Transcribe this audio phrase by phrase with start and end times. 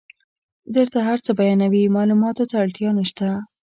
[0.75, 3.27] درته هر څه بیانوي معلوماتو ته اړتیا نشته.